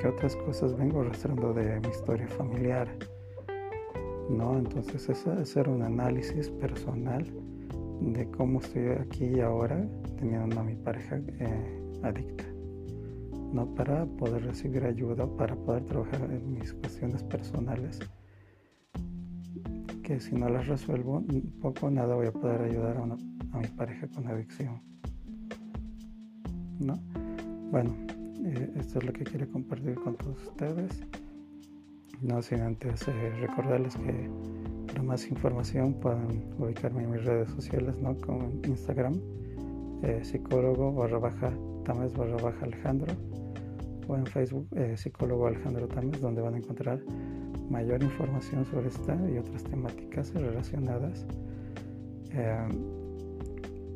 qué 0.00 0.08
otras 0.08 0.34
cosas 0.36 0.76
vengo 0.76 1.02
arrastrando 1.02 1.52
de 1.52 1.80
mi 1.80 1.88
historia 1.88 2.28
familiar, 2.28 2.88
¿no? 4.30 4.58
Entonces 4.58 5.08
es 5.08 5.26
hacer 5.26 5.68
un 5.68 5.82
análisis 5.82 6.48
personal 6.48 7.24
de 8.00 8.30
cómo 8.30 8.60
estoy 8.60 8.88
aquí 8.88 9.24
y 9.24 9.40
ahora 9.40 9.86
teniendo 10.18 10.60
a 10.60 10.64
mi 10.64 10.76
pareja 10.76 11.20
eh, 11.38 11.80
adicta 12.02 12.55
no 13.52 13.74
para 13.74 14.06
poder 14.06 14.44
recibir 14.44 14.84
ayuda, 14.84 15.26
para 15.36 15.54
poder 15.56 15.84
trabajar 15.84 16.30
en 16.30 16.54
mis 16.54 16.72
cuestiones 16.74 17.22
personales, 17.24 18.00
que 20.02 20.20
si 20.20 20.34
no 20.34 20.48
las 20.48 20.66
resuelvo, 20.66 21.24
poco 21.60 21.86
o 21.86 21.90
nada 21.90 22.14
voy 22.14 22.26
a 22.26 22.32
poder 22.32 22.62
ayudar 22.62 22.96
a, 22.96 23.58
mi 23.58 23.68
pareja 23.68 24.06
con 24.08 24.26
adicción. 24.26 24.80
¿No? 26.78 26.94
Bueno, 27.70 27.96
eh, 28.44 28.72
esto 28.76 28.98
es 28.98 29.04
lo 29.04 29.12
que 29.12 29.24
quiero 29.24 29.50
compartir 29.50 29.94
con 29.94 30.16
todos 30.16 30.42
ustedes. 30.46 31.00
No 32.20 32.40
sin 32.42 32.60
antes 32.60 33.08
eh, 33.08 33.30
recordarles 33.40 33.96
que 33.96 34.30
para 34.86 35.02
más 35.02 35.28
información 35.28 35.94
pueden 35.94 36.44
ubicarme 36.58 37.02
en 37.02 37.10
mis 37.10 37.24
redes 37.24 37.50
sociales, 37.50 37.98
¿no? 37.98 38.16
Como 38.18 38.44
en 38.44 38.60
Instagram, 38.64 39.20
eh, 40.02 40.20
psicólogo 40.22 40.92
barra 40.92 41.18
baja 41.18 41.52
Tames 41.86 42.12
barra 42.14 42.36
baja 42.36 42.64
Alejandro 42.64 43.14
o 44.08 44.16
en 44.16 44.26
Facebook 44.26 44.66
eh, 44.76 44.96
psicólogo 44.96 45.46
Alejandro 45.46 45.86
Tames 45.86 46.20
donde 46.20 46.42
van 46.42 46.54
a 46.54 46.58
encontrar 46.58 47.00
mayor 47.70 48.02
información 48.02 48.64
sobre 48.64 48.88
esta 48.88 49.16
y 49.32 49.38
otras 49.38 49.62
temáticas 49.64 50.34
relacionadas. 50.34 51.24
Eh, 52.32 52.68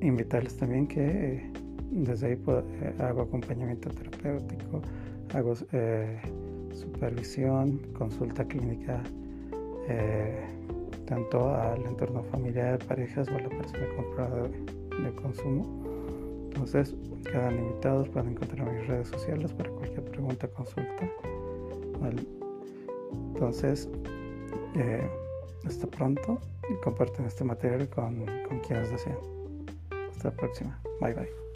invitarles 0.03 0.57
también 0.57 0.87
que 0.87 1.01
eh, 1.01 1.53
desde 1.91 2.29
ahí 2.29 2.39
hago 3.01 3.23
acompañamiento 3.23 3.91
terapéutico, 3.91 4.83
hago 5.35 5.55
supervisión, 6.73 7.79
consulta 7.93 8.45
clínica 8.47 9.03
tanto 11.07 11.53
al 11.57 11.85
entorno 11.85 12.23
familiar, 12.23 12.79
parejas 12.87 13.29
o 13.29 13.37
a 13.37 13.41
la 13.41 13.49
persona 13.49 13.85
compradora 13.97 14.49
de 14.49 15.13
consumo 15.21 15.80
entonces, 16.61 16.95
quedan 17.25 17.59
invitados 17.59 18.09
para 18.11 18.29
encontrar 18.31 18.71
mis 18.71 18.87
redes 18.87 19.09
sociales 19.09 19.51
para 19.55 19.71
cualquier 19.71 20.05
pregunta, 20.05 20.47
consulta. 20.49 21.11
Entonces, 23.33 23.89
eh, 24.75 25.09
hasta 25.65 25.87
pronto 25.87 26.39
y 26.69 26.75
comparten 26.85 27.25
este 27.25 27.45
material 27.45 27.89
con, 27.89 28.27
con 28.47 28.61
quienes 28.61 28.91
deseen. 28.91 29.17
Hasta 30.11 30.29
la 30.29 30.37
próxima. 30.37 30.83
Bye 31.01 31.15
bye. 31.15 31.50